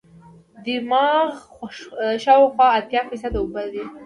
[0.65, 1.29] دماغ
[2.23, 3.83] شاوخوا اتیا فیصده اوبه دي.